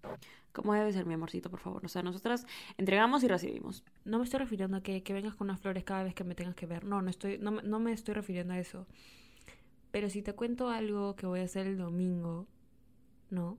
Como 0.54 0.74
debe 0.74 0.92
ser, 0.92 1.06
mi 1.06 1.14
amorcito, 1.14 1.50
por 1.50 1.60
favor. 1.60 1.86
O 1.86 1.88
sea, 1.88 2.04
nosotras 2.04 2.46
entregamos 2.78 3.24
y 3.24 3.28
recibimos. 3.28 3.84
No 4.06 4.18
me 4.18 4.26
estoy 4.26 4.40
refiriendo 4.40 4.78
a 4.78 4.82
que, 4.82 5.04
que 5.04 5.14
vengas 5.14 5.36
con 5.36 5.48
unas 5.48 5.60
flores 5.62 5.84
cada 5.84 6.04
vez 6.04 6.14
que 6.14 6.24
me 6.24 6.36
tengas 6.36 6.56
que 6.56 6.66
ver. 6.66 6.84
No, 6.84 7.02
no, 7.02 7.10
estoy, 7.10 7.38
no, 7.38 7.52
no 7.52 7.80
me 7.80 7.94
estoy 7.94 8.14
refiriendo 8.16 8.54
a 8.54 8.60
eso. 8.60 8.86
Pero 9.92 10.10
si 10.10 10.22
te 10.22 10.34
cuento 10.34 10.70
algo 10.70 11.16
que 11.16 11.26
voy 11.26 11.42
a 11.42 11.44
hacer 11.44 11.68
el 11.68 11.78
domingo, 11.78 12.48
¿no? 13.30 13.58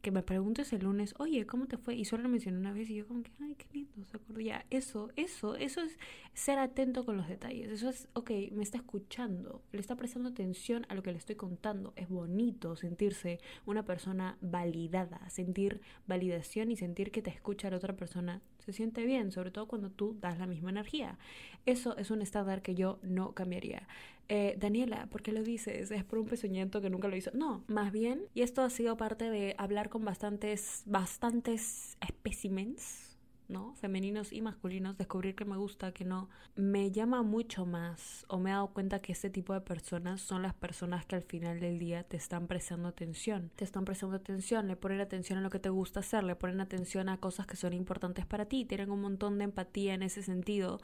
Que 0.00 0.10
me 0.10 0.22
preguntes 0.22 0.72
el 0.72 0.82
lunes, 0.82 1.14
oye, 1.18 1.46
¿cómo 1.46 1.66
te 1.66 1.76
fue? 1.76 1.94
Y 1.94 2.04
solo 2.04 2.22
lo 2.22 2.28
mencioné 2.28 2.58
una 2.58 2.72
vez 2.72 2.88
y 2.90 2.94
yo 2.96 3.06
como 3.06 3.22
que, 3.22 3.32
ay, 3.40 3.54
qué 3.56 3.66
lindo, 3.72 4.04
se 4.04 4.16
acuerdo. 4.16 4.40
Ya, 4.40 4.64
eso, 4.70 5.10
eso, 5.16 5.56
eso 5.56 5.80
es 5.80 5.98
ser 6.34 6.58
atento 6.58 7.04
con 7.04 7.16
los 7.16 7.28
detalles. 7.28 7.70
Eso 7.70 7.88
es, 7.88 8.08
ok, 8.12 8.30
me 8.52 8.62
está 8.62 8.78
escuchando, 8.78 9.62
le 9.72 9.80
está 9.80 9.96
prestando 9.96 10.28
atención 10.28 10.86
a 10.88 10.94
lo 10.94 11.02
que 11.02 11.12
le 11.12 11.18
estoy 11.18 11.34
contando. 11.34 11.92
Es 11.96 12.08
bonito 12.08 12.76
sentirse 12.76 13.40
una 13.66 13.84
persona 13.84 14.38
validada, 14.40 15.28
sentir 15.30 15.80
validación 16.06 16.70
y 16.70 16.76
sentir 16.76 17.10
que 17.10 17.22
te 17.22 17.30
escucha 17.30 17.70
la 17.70 17.76
otra 17.76 17.96
persona. 17.96 18.40
se 18.58 18.72
siente 18.72 19.04
bien, 19.06 19.32
sobre 19.32 19.50
todo 19.50 19.66
cuando 19.66 19.90
tú 19.90 20.16
das 20.20 20.38
la 20.38 20.46
misma 20.46 20.70
energía. 20.70 21.18
Eso 21.66 21.96
es 21.96 22.10
un 22.10 22.22
estándar 22.22 22.62
que 22.62 22.74
yo 22.74 22.98
no 23.02 23.32
cambiaría. 23.32 23.88
Eh, 24.28 24.56
Daniela, 24.58 25.06
¿por 25.06 25.22
qué 25.22 25.32
lo 25.32 25.42
dices? 25.42 25.90
¿Es 25.90 26.04
por 26.04 26.18
un 26.18 26.26
pezuñento 26.26 26.80
que 26.80 26.90
nunca 26.90 27.08
lo 27.08 27.16
hizo? 27.16 27.30
No, 27.32 27.64
más 27.66 27.92
bien, 27.92 28.26
y 28.34 28.42
esto 28.42 28.62
ha 28.62 28.70
sido 28.70 28.96
parte 28.96 29.30
de 29.30 29.54
hablar 29.58 29.88
con 29.88 30.04
bastantes, 30.04 30.82
bastantes 30.86 31.96
espécimens 32.06 33.08
¿no? 33.48 33.74
Femeninos 33.76 34.32
y 34.32 34.42
masculinos, 34.42 34.96
descubrir 34.98 35.34
que 35.34 35.44
me 35.44 35.56
gusta, 35.56 35.92
que 35.92 36.04
no, 36.04 36.28
me 36.54 36.90
llama 36.90 37.22
mucho 37.22 37.64
más 37.64 38.24
o 38.28 38.38
me 38.38 38.50
he 38.50 38.52
dado 38.52 38.68
cuenta 38.68 39.00
que 39.00 39.12
este 39.12 39.30
tipo 39.30 39.54
de 39.54 39.62
personas 39.62 40.20
son 40.20 40.42
las 40.42 40.54
personas 40.54 41.06
que 41.06 41.16
al 41.16 41.22
final 41.22 41.58
del 41.58 41.78
día 41.78 42.04
te 42.04 42.16
están 42.16 42.46
prestando 42.46 42.88
atención, 42.88 43.50
te 43.56 43.64
están 43.64 43.84
prestando 43.84 44.16
atención, 44.16 44.68
le 44.68 44.76
ponen 44.76 45.00
atención 45.00 45.38
a 45.38 45.42
lo 45.42 45.50
que 45.50 45.58
te 45.58 45.70
gusta 45.70 46.00
hacer, 46.00 46.24
le 46.24 46.36
ponen 46.36 46.60
atención 46.60 47.08
a 47.08 47.18
cosas 47.18 47.46
que 47.46 47.56
son 47.56 47.72
importantes 47.72 48.26
para 48.26 48.44
ti, 48.44 48.64
tienen 48.64 48.90
un 48.90 49.00
montón 49.00 49.38
de 49.38 49.44
empatía 49.44 49.94
en 49.94 50.02
ese 50.02 50.22
sentido. 50.22 50.80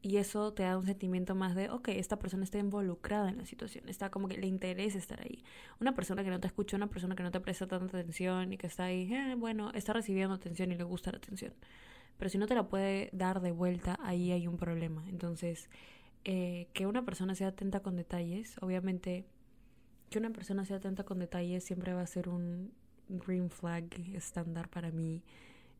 Y 0.00 0.18
eso 0.18 0.52
te 0.52 0.62
da 0.62 0.78
un 0.78 0.86
sentimiento 0.86 1.34
más 1.34 1.56
de, 1.56 1.70
ok, 1.70 1.88
esta 1.88 2.18
persona 2.18 2.44
está 2.44 2.58
involucrada 2.58 3.28
en 3.30 3.38
la 3.38 3.44
situación, 3.44 3.88
está 3.88 4.10
como 4.10 4.28
que 4.28 4.38
le 4.38 4.46
interesa 4.46 4.96
estar 4.96 5.20
ahí. 5.20 5.42
Una 5.80 5.94
persona 5.94 6.22
que 6.22 6.30
no 6.30 6.38
te 6.38 6.46
escucha, 6.46 6.76
una 6.76 6.88
persona 6.88 7.16
que 7.16 7.24
no 7.24 7.32
te 7.32 7.40
presta 7.40 7.66
tanta 7.66 7.98
atención 7.98 8.52
y 8.52 8.58
que 8.58 8.68
está 8.68 8.84
ahí, 8.84 9.12
eh, 9.12 9.34
bueno, 9.36 9.72
está 9.74 9.92
recibiendo 9.92 10.34
atención 10.34 10.70
y 10.70 10.76
le 10.76 10.84
gusta 10.84 11.10
la 11.10 11.18
atención 11.18 11.52
pero 12.18 12.28
si 12.30 12.38
no 12.38 12.46
te 12.46 12.54
la 12.54 12.68
puede 12.68 13.10
dar 13.12 13.40
de 13.40 13.52
vuelta, 13.52 13.96
ahí 14.02 14.32
hay 14.32 14.46
un 14.48 14.56
problema. 14.56 15.04
Entonces, 15.08 15.70
eh, 16.24 16.68
que 16.74 16.86
una 16.86 17.04
persona 17.04 17.34
sea 17.34 17.48
atenta 17.48 17.80
con 17.80 17.96
detalles, 17.96 18.56
obviamente, 18.60 19.24
que 20.10 20.18
una 20.18 20.30
persona 20.30 20.64
sea 20.64 20.78
atenta 20.78 21.04
con 21.04 21.20
detalles 21.20 21.64
siempre 21.64 21.94
va 21.94 22.02
a 22.02 22.06
ser 22.06 22.28
un 22.28 22.72
green 23.08 23.50
flag 23.50 23.84
estándar 24.14 24.68
para 24.68 24.90
mí 24.90 25.22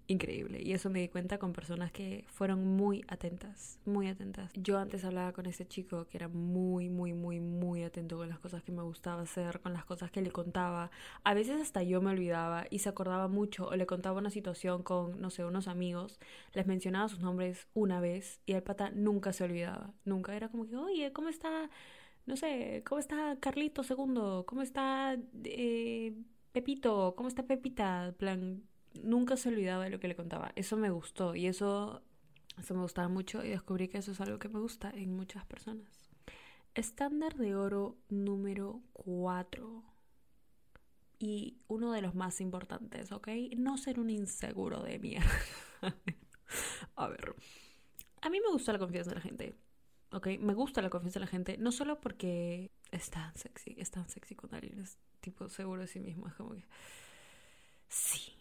increíble. 0.08 0.60
Y 0.62 0.72
eso 0.72 0.90
me 0.90 1.00
di 1.00 1.08
cuenta 1.08 1.38
con 1.38 1.52
personas 1.52 1.92
que 1.92 2.24
fueron 2.28 2.66
muy 2.66 3.04
atentas, 3.08 3.78
muy 3.84 4.08
atentas. 4.08 4.50
Yo 4.54 4.78
antes 4.78 5.04
hablaba 5.04 5.32
con 5.32 5.46
ese 5.46 5.66
chico 5.68 6.06
que 6.08 6.16
era 6.16 6.28
muy, 6.28 6.88
muy, 6.88 7.12
muy, 7.12 7.40
muy 7.40 7.84
atento 7.84 8.16
con 8.16 8.28
las 8.28 8.38
cosas 8.38 8.62
que 8.62 8.72
me 8.72 8.82
gustaba 8.82 9.22
hacer, 9.22 9.60
con 9.60 9.74
las 9.74 9.84
cosas 9.84 10.10
que 10.10 10.22
le 10.22 10.30
contaba. 10.30 10.90
A 11.24 11.34
veces 11.34 11.60
hasta 11.60 11.82
yo 11.82 12.00
me 12.00 12.10
olvidaba 12.10 12.66
y 12.70 12.80
se 12.80 12.88
acordaba 12.88 13.28
mucho 13.28 13.68
o 13.68 13.76
le 13.76 13.86
contaba 13.86 14.18
una 14.18 14.30
situación 14.30 14.82
con, 14.82 15.20
no 15.20 15.30
sé, 15.30 15.44
unos 15.44 15.68
amigos, 15.68 16.18
les 16.54 16.66
mencionaba 16.66 17.08
sus 17.08 17.20
nombres 17.20 17.68
una 17.74 18.00
vez 18.00 18.40
y 18.46 18.54
el 18.54 18.62
pata 18.62 18.90
nunca 18.90 19.32
se 19.34 19.44
olvidaba. 19.44 19.92
Nunca 20.04 20.34
era 20.34 20.48
como 20.48 20.66
que, 20.66 20.76
oye, 20.76 21.12
¿cómo 21.12 21.28
está? 21.28 21.70
No 22.26 22.36
sé, 22.36 22.82
¿cómo 22.86 22.98
está 22.98 23.36
Carlito 23.40 23.82
segundo? 23.82 24.44
¿Cómo 24.46 24.62
está 24.62 25.16
eh, 25.44 26.14
Pepito? 26.52 27.14
¿Cómo 27.16 27.28
está 27.28 27.42
Pepita? 27.44 28.14
plan, 28.18 28.62
nunca 28.94 29.36
se 29.36 29.48
olvidaba 29.48 29.84
de 29.84 29.90
lo 29.90 30.00
que 30.00 30.08
le 30.08 30.16
contaba. 30.16 30.52
Eso 30.56 30.76
me 30.76 30.90
gustó 30.90 31.34
y 31.34 31.46
eso, 31.46 32.02
eso 32.58 32.74
me 32.74 32.82
gustaba 32.82 33.08
mucho 33.08 33.44
y 33.44 33.50
descubrí 33.50 33.88
que 33.88 33.98
eso 33.98 34.12
es 34.12 34.20
algo 34.20 34.38
que 34.38 34.48
me 34.48 34.60
gusta 34.60 34.90
en 34.90 35.14
muchas 35.14 35.44
personas. 35.46 35.86
Estándar 36.74 37.36
de 37.36 37.54
oro 37.54 37.98
número 38.08 38.82
4. 38.92 39.82
Y 41.20 41.58
uno 41.66 41.90
de 41.92 42.00
los 42.00 42.14
más 42.14 42.40
importantes, 42.40 43.10
¿ok? 43.10 43.28
No 43.56 43.76
ser 43.76 43.98
un 43.98 44.10
inseguro 44.10 44.82
de 44.84 45.00
mierda. 45.00 45.28
a 46.96 47.08
ver. 47.08 47.34
A 48.22 48.30
mí 48.30 48.38
me 48.40 48.52
gusta 48.52 48.72
la 48.72 48.78
confianza 48.78 49.10
de 49.10 49.16
la 49.16 49.22
gente. 49.22 49.56
¿Ok? 50.12 50.28
Me 50.38 50.54
gusta 50.54 50.80
la 50.80 50.90
confianza 50.90 51.18
de 51.18 51.26
la 51.26 51.30
gente. 51.30 51.58
No 51.58 51.72
solo 51.72 52.00
porque 52.00 52.70
es 52.92 53.10
tan 53.10 53.36
sexy, 53.36 53.74
es 53.78 53.90
tan 53.90 54.08
sexy 54.08 54.34
cuando 54.34 54.56
alguien 54.56 54.80
es 54.80 54.98
tipo 55.20 55.48
seguro 55.48 55.82
de 55.82 55.88
sí 55.88 56.00
mismo. 56.00 56.28
Es 56.28 56.34
como 56.34 56.54
que. 56.54 56.64
Sí, 57.88 58.37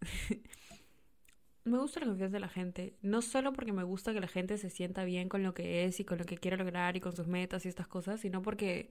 me 1.64 1.78
gusta 1.78 2.00
la 2.00 2.06
confianza 2.06 2.34
de 2.34 2.40
la 2.40 2.48
gente, 2.48 2.96
no 3.02 3.22
solo 3.22 3.52
porque 3.52 3.72
me 3.72 3.82
gusta 3.82 4.12
que 4.12 4.20
la 4.20 4.28
gente 4.28 4.58
se 4.58 4.70
sienta 4.70 5.04
bien 5.04 5.28
con 5.28 5.42
lo 5.42 5.54
que 5.54 5.84
es 5.84 6.00
y 6.00 6.04
con 6.04 6.18
lo 6.18 6.24
que 6.24 6.38
quiere 6.38 6.56
lograr 6.56 6.96
y 6.96 7.00
con 7.00 7.14
sus 7.14 7.26
metas 7.26 7.64
y 7.66 7.68
estas 7.68 7.88
cosas, 7.88 8.20
sino 8.20 8.42
porque 8.42 8.90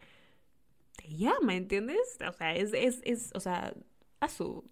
te 0.95 1.07
llama, 1.09 1.55
¿entiendes? 1.55 2.17
O 2.27 2.33
sea, 2.33 2.55
es, 2.55 2.74
es, 2.74 3.01
es 3.03 3.31
o 3.33 3.39
sea, 3.39 3.74
a 4.19 4.29
su. 4.29 4.63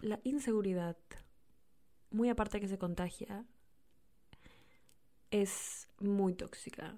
La 0.00 0.20
inseguridad, 0.24 0.96
muy 2.10 2.28
aparte 2.28 2.60
que 2.60 2.68
se 2.68 2.78
contagia, 2.78 3.44
es 5.30 5.88
muy 5.98 6.34
tóxica 6.34 6.96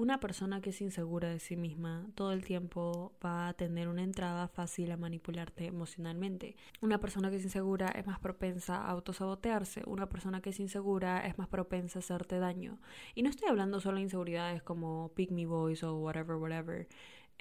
una 0.00 0.18
persona 0.18 0.62
que 0.62 0.70
es 0.70 0.80
insegura 0.80 1.28
de 1.28 1.38
sí 1.40 1.56
misma 1.56 2.06
todo 2.14 2.32
el 2.32 2.42
tiempo 2.42 3.12
va 3.22 3.48
a 3.48 3.52
tener 3.52 3.86
una 3.86 4.02
entrada 4.02 4.48
fácil 4.48 4.90
a 4.92 4.96
manipularte 4.96 5.66
emocionalmente. 5.66 6.56
Una 6.80 6.98
persona 7.00 7.28
que 7.28 7.36
es 7.36 7.44
insegura 7.44 7.88
es 7.88 8.06
más 8.06 8.18
propensa 8.18 8.76
a 8.76 8.88
autosabotearse. 8.88 9.82
Una 9.86 10.08
persona 10.08 10.40
que 10.40 10.50
es 10.50 10.58
insegura 10.58 11.26
es 11.26 11.36
más 11.36 11.48
propensa 11.48 11.98
a 11.98 12.00
hacerte 12.00 12.38
daño. 12.38 12.78
Y 13.14 13.22
no 13.22 13.28
estoy 13.28 13.50
hablando 13.50 13.78
solo 13.78 13.98
de 13.98 14.04
inseguridades 14.04 14.62
como 14.62 15.12
pick 15.14 15.32
me 15.32 15.44
boys 15.44 15.82
o 15.82 15.94
whatever, 15.98 16.36
whatever. 16.36 16.88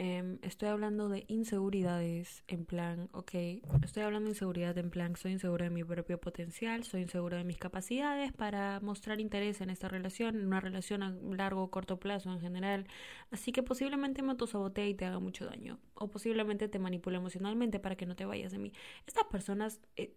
Em, 0.02 0.40
estoy 0.44 0.70
hablando 0.70 1.10
de 1.10 1.26
inseguridades 1.28 2.46
en 2.48 2.64
plan, 2.66 3.10
ok, 3.12 3.34
estoy 3.84 4.04
hablando 4.04 4.28
de 4.28 4.32
inseguridad 4.32 4.78
en 4.78 4.92
plan, 4.92 5.18
soy 5.18 5.34
insegura 5.34 5.66
de 5.66 5.72
mi 5.72 5.84
propio 5.84 6.18
potencial, 6.22 6.86
soy 6.86 7.02
insegura 7.02 7.36
de 7.36 7.44
mis 7.44 7.58
capacidades 7.58 8.32
para 8.32 8.80
mostrar 8.80 9.20
interés 9.20 9.60
en 9.60 9.70
esta 9.70 9.90
relación, 9.90 10.38
en 10.38 10.48
una 10.48 10.62
relación 10.62 11.04
a 11.04 11.12
largo 11.12 11.64
o 11.64 11.70
corto 11.70 12.00
plazo 12.00 12.32
en 12.32 12.40
general. 12.40 12.88
Así 13.30 13.52
que 13.52 13.62
posiblemente 13.62 14.22
me 14.22 14.32
autosabotee 14.32 14.88
y 14.88 14.94
te 14.96 15.04
haga 15.04 15.20
mucho 15.20 15.46
daño. 15.46 15.82
O 15.96 16.10
posiblemente 16.10 16.70
te 16.70 16.80
manipule 16.80 17.18
emocionalmente 17.18 17.82
para 17.82 17.98
que 17.98 18.06
no 18.06 18.16
te 18.16 18.24
vayas 18.24 18.54
de 18.54 18.58
mí. 18.58 18.72
Estas 19.06 19.26
personas 19.26 19.82
eh, 19.98 20.16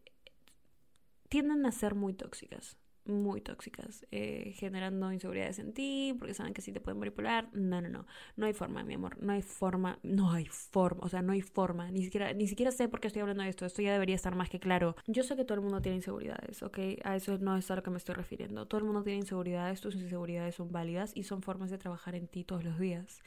tienden 1.28 1.66
a 1.66 1.72
ser 1.72 1.96
muy 1.96 2.14
tóxicas 2.14 2.78
muy 3.04 3.40
tóxicas, 3.40 4.06
eh, 4.10 4.52
generando 4.56 5.12
inseguridades 5.12 5.58
en 5.58 5.72
ti, 5.72 6.14
porque 6.18 6.34
saben 6.34 6.54
que 6.54 6.62
sí 6.62 6.72
te 6.72 6.80
pueden 6.80 6.98
manipular. 6.98 7.48
No, 7.52 7.80
no, 7.80 7.88
no, 7.88 8.06
no 8.36 8.46
hay 8.46 8.52
forma, 8.52 8.84
mi 8.84 8.94
amor, 8.94 9.20
no 9.22 9.32
hay 9.32 9.42
forma, 9.42 9.98
no 10.02 10.30
hay 10.32 10.46
forma, 10.46 11.04
o 11.04 11.08
sea, 11.08 11.22
no 11.22 11.32
hay 11.32 11.42
forma, 11.42 11.90
ni 11.90 12.02
siquiera, 12.02 12.32
ni 12.32 12.46
siquiera 12.46 12.70
sé 12.70 12.88
por 12.88 13.00
qué 13.00 13.08
estoy 13.08 13.22
hablando 13.22 13.42
de 13.42 13.48
esto, 13.48 13.66
esto 13.66 13.82
ya 13.82 13.92
debería 13.92 14.14
estar 14.14 14.34
más 14.34 14.48
que 14.48 14.60
claro. 14.60 14.96
Yo 15.06 15.22
sé 15.22 15.36
que 15.36 15.44
todo 15.44 15.56
el 15.56 15.62
mundo 15.62 15.80
tiene 15.80 15.96
inseguridades, 15.96 16.62
¿ok? 16.62 16.78
A 17.04 17.16
eso 17.16 17.38
no 17.38 17.56
es 17.56 17.70
a 17.70 17.76
lo 17.76 17.82
que 17.82 17.90
me 17.90 17.98
estoy 17.98 18.14
refiriendo. 18.14 18.66
Todo 18.66 18.78
el 18.78 18.84
mundo 18.84 19.02
tiene 19.02 19.18
inseguridades, 19.20 19.80
tus 19.80 19.94
inseguridades 19.94 20.54
son 20.54 20.70
válidas 20.70 21.12
y 21.14 21.24
son 21.24 21.42
formas 21.42 21.70
de 21.70 21.78
trabajar 21.78 22.14
en 22.14 22.28
ti 22.28 22.44
todos 22.44 22.64
los 22.64 22.78
días. 22.78 23.22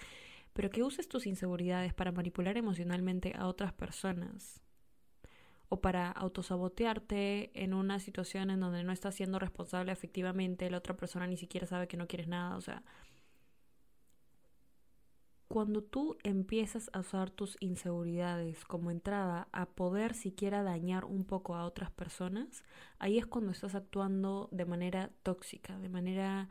Pero 0.53 0.69
que 0.69 0.83
uses 0.83 1.09
tus 1.09 1.27
inseguridades 1.27 1.93
para 1.93 2.11
manipular 2.11 2.55
emocionalmente 2.57 3.33
a 3.35 3.47
otras 3.47 3.73
personas 3.73 4.64
o 5.69 5.81
para 5.81 6.11
autosabotearte 6.11 7.51
en 7.53 7.73
una 7.73 7.99
situación 7.99 8.49
en 8.49 8.59
donde 8.59 8.83
no 8.83 8.91
estás 8.91 9.15
siendo 9.15 9.39
responsable 9.39 9.91
efectivamente, 9.91 10.69
la 10.69 10.77
otra 10.77 10.95
persona 10.95 11.27
ni 11.27 11.37
siquiera 11.37 11.67
sabe 11.67 11.87
que 11.87 11.97
no 11.97 12.07
quieres 12.07 12.27
nada, 12.27 12.55
o 12.55 12.61
sea, 12.61 12.83
cuando 15.47 15.83
tú 15.83 16.17
empiezas 16.23 16.89
a 16.93 16.99
usar 16.99 17.29
tus 17.29 17.55
inseguridades 17.59 18.65
como 18.65 18.91
entrada 18.91 19.47
a 19.51 19.67
poder 19.67 20.13
siquiera 20.13 20.63
dañar 20.63 21.05
un 21.05 21.23
poco 21.23 21.55
a 21.55 21.65
otras 21.65 21.91
personas, 21.91 22.63
ahí 22.99 23.17
es 23.17 23.25
cuando 23.25 23.51
estás 23.51 23.75
actuando 23.75 24.49
de 24.51 24.65
manera 24.65 25.11
tóxica, 25.23 25.77
de 25.79 25.89
manera 25.89 26.49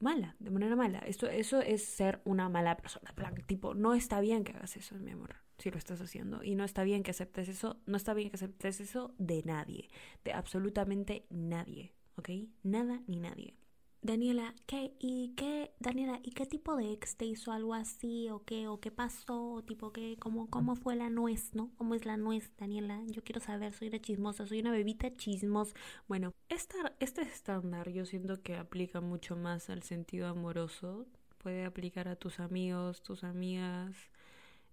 mala, 0.00 0.36
de 0.38 0.50
manera 0.50 0.76
mala. 0.76 0.98
Esto, 1.00 1.28
eso 1.28 1.60
es 1.60 1.84
ser 1.84 2.20
una 2.24 2.48
mala 2.48 2.76
persona. 2.76 3.14
tipo, 3.46 3.74
no 3.74 3.94
está 3.94 4.20
bien 4.20 4.44
que 4.44 4.52
hagas 4.52 4.76
eso, 4.76 4.96
mi 4.96 5.12
amor 5.12 5.36
si 5.58 5.70
lo 5.70 5.78
estás 5.78 6.00
haciendo. 6.00 6.42
Y 6.42 6.54
no 6.54 6.64
está 6.64 6.84
bien 6.84 7.02
que 7.02 7.10
aceptes 7.10 7.48
eso, 7.48 7.80
no 7.86 7.96
está 7.96 8.14
bien 8.14 8.30
que 8.30 8.36
aceptes 8.36 8.80
eso 8.80 9.14
de 9.18 9.42
nadie, 9.44 9.88
de 10.24 10.32
absolutamente 10.32 11.26
nadie, 11.30 11.94
¿ok? 12.16 12.30
Nada 12.62 13.02
ni 13.06 13.18
nadie. 13.18 13.57
Daniela, 14.02 14.54
¿qué? 14.66 14.92
¿Y 14.98 15.34
qué? 15.36 15.72
Daniela, 15.80 16.20
¿y 16.22 16.30
qué 16.30 16.46
tipo 16.46 16.76
de 16.76 16.92
ex 16.92 17.16
te 17.16 17.24
hizo 17.26 17.52
algo 17.52 17.74
así? 17.74 18.30
¿O 18.30 18.44
qué? 18.44 18.68
¿O 18.68 18.80
qué 18.80 18.90
pasó? 18.90 19.62
tipo, 19.66 19.92
¿qué? 19.92 20.16
¿Cómo, 20.18 20.48
cómo 20.50 20.76
fue 20.76 20.96
la 20.96 21.10
nuez, 21.10 21.54
no? 21.54 21.70
¿Cómo 21.76 21.94
es 21.94 22.06
la 22.06 22.16
nuez, 22.16 22.50
Daniela? 22.58 23.02
Yo 23.06 23.22
quiero 23.24 23.40
saber, 23.40 23.72
soy 23.72 23.88
una 23.88 24.00
chismosa, 24.00 24.46
soy 24.46 24.60
una 24.60 24.72
bebita 24.72 25.14
chismos. 25.16 25.74
Bueno, 26.06 26.32
esta, 26.48 26.94
este 27.00 27.22
estándar 27.22 27.90
yo 27.90 28.04
siento 28.06 28.42
que 28.42 28.56
aplica 28.56 29.00
mucho 29.00 29.36
más 29.36 29.68
al 29.70 29.82
sentido 29.82 30.28
amoroso. 30.28 31.06
Puede 31.38 31.64
aplicar 31.64 32.08
a 32.08 32.16
tus 32.16 32.40
amigos, 32.40 33.02
tus 33.02 33.24
amigas, 33.24 33.96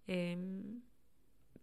Em, 0.08 0.82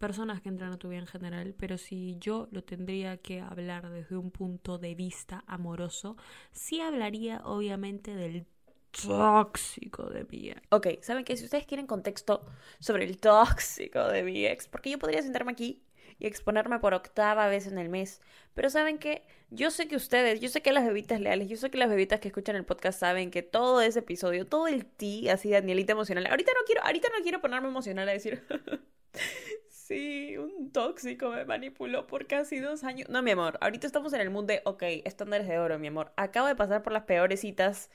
personas 0.03 0.41
que 0.41 0.49
entran 0.49 0.73
a 0.73 0.79
tu 0.79 0.89
vida 0.89 0.99
en 0.99 1.07
general, 1.07 1.55
pero 1.57 1.79
si 1.79 2.17
yo 2.19 2.49
lo 2.51 2.65
tendría 2.65 3.19
que 3.19 3.41
hablar 3.41 3.89
desde 3.89 4.17
un 4.17 4.33
punto 4.33 4.77
de 4.77 4.97
vista 4.97 5.45
amoroso, 5.47 6.17
sí 6.51 6.81
hablaría 6.81 7.41
obviamente 7.45 8.13
del 8.17 8.45
tóxico 8.91 10.11
de 10.11 10.25
mi 10.25 10.51
ex. 10.51 10.61
Ok, 10.71 10.89
¿saben 11.03 11.25
qué? 11.25 11.37
Si 11.37 11.45
ustedes 11.45 11.67
quieren 11.67 11.87
contexto 11.87 12.45
sobre 12.81 13.05
el 13.05 13.19
tóxico 13.19 14.09
de 14.09 14.25
mi 14.25 14.45
ex, 14.45 14.67
porque 14.67 14.91
yo 14.91 14.99
podría 14.99 15.23
sentarme 15.23 15.53
aquí 15.53 15.85
y 16.19 16.27
exponerme 16.27 16.81
por 16.81 16.95
octava 16.95 17.47
vez 17.47 17.69
en 17.69 17.79
el 17.79 17.89
mes. 17.89 18.21
Pero 18.55 18.71
saben 18.71 18.99
que 18.99 19.23
yo 19.51 19.71
sé 19.71 19.87
que 19.87 19.95
ustedes, 19.95 20.41
yo 20.41 20.49
sé 20.49 20.63
que 20.63 20.73
las 20.73 20.85
bebitas 20.85 21.21
leales, 21.21 21.49
yo 21.49 21.57
sé 21.57 21.71
que 21.71 21.79
las 21.79 21.89
bebitas 21.89 22.19
que 22.19 22.27
escuchan 22.27 22.57
el 22.57 22.65
podcast 22.65 22.99
saben 22.99 23.31
que 23.31 23.45
todo 23.45 23.81
ese 23.81 24.01
episodio, 24.01 24.49
todo 24.49 24.67
el 24.67 24.85
ti 24.85 25.29
así 25.29 25.51
Danielita 25.51 25.93
emocional. 25.93 26.27
Ahorita 26.27 26.51
no 26.59 26.67
quiero, 26.67 26.83
ahorita 26.83 27.09
no 27.17 27.23
quiero 27.23 27.41
ponerme 27.41 27.69
emocional 27.69 28.09
a 28.09 28.13
decir 28.13 28.45
Un 30.39 30.71
tóxico 30.73 31.31
me 31.31 31.45
manipuló 31.45 32.07
por 32.07 32.27
casi 32.27 32.59
dos 32.59 32.85
años. 32.85 33.09
No, 33.09 33.23
mi 33.23 33.31
amor, 33.33 33.59
ahorita 33.61 33.87
estamos 33.87 34.13
en 34.13 34.21
el 34.21 34.31
mundo 34.31 34.53
de, 34.53 34.63
ok, 34.65 34.83
estándares 35.05 35.49
de 35.49 35.59
oro, 35.59 35.79
mi 35.79 35.89
amor. 35.89 36.13
Acabo 36.17 36.47
de 36.47 36.57
pasar 36.57 36.83
por 36.83 36.93
las 36.93 37.05
peores 37.05 37.41
citas, 37.41 37.91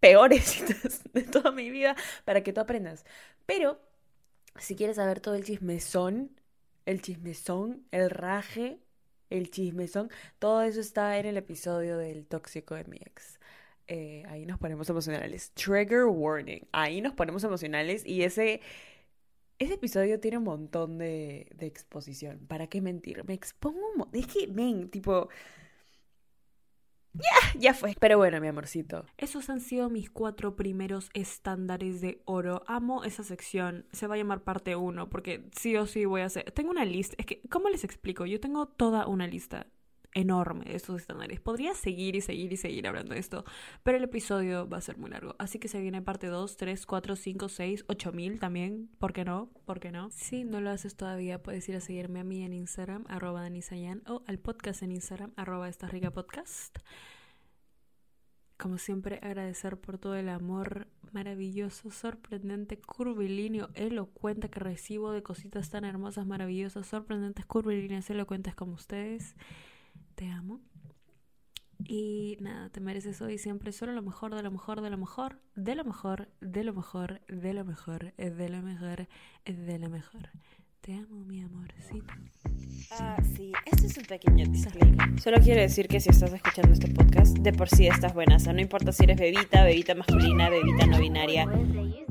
peores 0.00 0.44
citas 0.44 1.02
de 1.12 1.22
toda 1.22 1.52
mi 1.52 1.70
vida 1.70 1.96
para 2.24 2.42
que 2.42 2.52
tú 2.52 2.60
aprendas. 2.60 3.04
Pero, 3.46 3.80
si 4.58 4.76
quieres 4.76 4.96
saber 4.96 5.20
todo 5.20 5.34
el 5.34 5.44
chismezón, 5.44 6.30
el 6.86 7.02
chismezón, 7.02 7.86
el 7.92 8.10
raje, 8.10 8.80
el 9.30 9.50
chismezón, 9.50 10.10
todo 10.38 10.62
eso 10.62 10.80
está 10.80 11.18
en 11.18 11.26
el 11.26 11.36
episodio 11.36 11.98
del 11.98 12.26
tóxico 12.26 12.74
de 12.74 12.84
mi 12.84 12.96
ex. 12.98 13.38
Eh, 13.88 14.24
ahí 14.28 14.44
nos 14.46 14.58
ponemos 14.58 14.88
emocionales. 14.90 15.50
Trigger 15.52 16.04
warning. 16.04 16.66
Ahí 16.72 17.00
nos 17.00 17.14
ponemos 17.14 17.42
emocionales 17.44 18.04
y 18.06 18.22
ese 18.22 18.60
ese 19.58 19.74
episodio 19.74 20.20
tiene 20.20 20.38
un 20.38 20.44
montón 20.44 20.98
de, 20.98 21.48
de 21.54 21.66
exposición. 21.66 22.46
¿Para 22.46 22.68
qué 22.68 22.80
mentir? 22.80 23.24
Me 23.24 23.34
expongo 23.34 23.78
un 23.92 23.98
montón. 23.98 24.20
Es 24.20 24.26
que, 24.26 24.46
ven, 24.46 24.88
tipo... 24.90 25.28
Ya, 27.14 27.58
ya 27.58 27.74
fue. 27.74 27.96
Pero 27.98 28.18
bueno, 28.18 28.40
mi 28.40 28.46
amorcito. 28.46 29.04
Esos 29.16 29.50
han 29.50 29.60
sido 29.60 29.90
mis 29.90 30.10
cuatro 30.10 30.54
primeros 30.54 31.10
estándares 31.14 32.00
de 32.00 32.22
oro. 32.26 32.62
Amo 32.66 33.02
esa 33.02 33.24
sección. 33.24 33.86
Se 33.92 34.06
va 34.06 34.14
a 34.14 34.18
llamar 34.18 34.44
parte 34.44 34.76
1 34.76 35.08
porque 35.08 35.48
sí 35.56 35.76
o 35.76 35.86
sí 35.86 36.04
voy 36.04 36.20
a 36.20 36.26
hacer... 36.26 36.50
Tengo 36.52 36.70
una 36.70 36.84
lista. 36.84 37.16
Es 37.18 37.26
que, 37.26 37.40
¿cómo 37.50 37.70
les 37.70 37.82
explico? 37.82 38.26
Yo 38.26 38.38
tengo 38.38 38.68
toda 38.68 39.06
una 39.06 39.26
lista 39.26 39.66
enorme 40.18 40.64
de 40.64 40.76
estos 40.76 41.00
estándares. 41.00 41.40
Podría 41.40 41.74
seguir 41.74 42.16
y 42.16 42.20
seguir 42.20 42.52
y 42.52 42.56
seguir 42.56 42.88
hablando 42.88 43.14
de 43.14 43.20
esto, 43.20 43.44
pero 43.82 43.98
el 43.98 44.04
episodio 44.04 44.68
va 44.68 44.78
a 44.78 44.80
ser 44.80 44.98
muy 44.98 45.10
largo. 45.10 45.36
Así 45.38 45.58
que 45.58 45.68
se 45.68 45.80
viene 45.80 46.02
parte 46.02 46.26
2, 46.26 46.56
3, 46.56 46.86
4, 46.86 47.16
5, 47.16 47.48
6, 47.48 47.84
8000 47.88 48.40
también. 48.40 48.90
¿Por 48.98 49.12
qué 49.12 49.24
no? 49.24 49.50
¿Por 49.64 49.78
qué 49.78 49.92
no? 49.92 50.10
Si 50.10 50.44
no 50.44 50.60
lo 50.60 50.70
haces 50.70 50.96
todavía, 50.96 51.42
puedes 51.42 51.68
ir 51.68 51.76
a 51.76 51.80
seguirme 51.80 52.20
a 52.20 52.24
mí 52.24 52.42
en 52.42 52.52
Instagram, 52.52 53.04
arroba 53.08 53.42
danisayan, 53.42 54.02
o 54.08 54.22
al 54.26 54.38
podcast 54.38 54.82
en 54.82 54.92
Instagram, 54.92 55.32
arroba 55.36 55.68
esta 55.68 55.88
podcast. 56.12 56.78
Como 58.56 58.78
siempre, 58.78 59.20
agradecer 59.22 59.78
por 59.78 59.98
todo 59.98 60.16
el 60.16 60.28
amor 60.28 60.88
maravilloso, 61.12 61.92
sorprendente, 61.92 62.80
curvilíneo, 62.80 63.68
elocuente 63.74 64.50
que 64.50 64.58
recibo 64.58 65.12
de 65.12 65.22
cositas 65.22 65.70
tan 65.70 65.84
hermosas, 65.84 66.26
maravillosas, 66.26 66.88
sorprendentes, 66.88 67.46
curvilíneas, 67.46 68.10
elocuentes 68.10 68.56
como 68.56 68.72
ustedes 68.72 69.36
te 70.18 70.28
amo. 70.28 70.60
Y 71.86 72.36
nada, 72.40 72.70
te 72.70 72.80
mereces 72.80 73.22
hoy 73.22 73.38
siempre 73.38 73.70
solo 73.70 73.92
lo 73.92 74.02
mejor, 74.02 74.34
de 74.34 74.42
lo 74.42 74.50
mejor, 74.50 74.80
de 74.80 74.90
lo 74.90 74.98
mejor, 74.98 75.40
de 75.54 75.76
lo 75.76 75.84
mejor, 75.84 76.28
de 76.40 76.64
lo 76.64 76.74
mejor, 76.74 77.20
de 77.28 77.54
lo 77.54 77.64
mejor, 77.64 78.12
de 78.16 78.48
lo 78.48 78.62
mejor, 78.62 79.06
de 79.46 79.78
lo 79.78 79.88
mejor. 79.88 80.30
Te 80.80 80.94
amo, 80.94 81.24
mi 81.24 81.40
amorcito. 81.40 82.12
Ah, 82.90 83.22
sí, 83.36 83.52
este 83.64 83.86
es 83.86 83.96
un 83.96 84.04
pequeño 84.04 84.44
disclaimer. 84.46 85.20
Solo 85.20 85.38
quiero 85.38 85.60
decir 85.60 85.86
que 85.86 86.00
si 86.00 86.10
estás 86.10 86.32
escuchando 86.32 86.72
este 86.72 86.88
podcast, 86.88 87.38
de 87.38 87.52
por 87.52 87.68
sí 87.68 87.86
estás 87.86 88.12
buena. 88.12 88.36
O 88.36 88.38
sea, 88.40 88.52
no 88.52 88.60
importa 88.60 88.90
si 88.90 89.04
eres 89.04 89.20
bebita, 89.20 89.62
bebita 89.62 89.94
masculina, 89.94 90.50
bebita 90.50 90.86
no 90.86 90.98
binaria. 90.98 91.46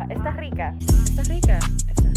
Estás 0.10 0.38
rica. 0.38 0.78
Estás 0.80 1.28
rica. 1.28 1.60
Estás 1.60 2.06
rica. 2.06 2.17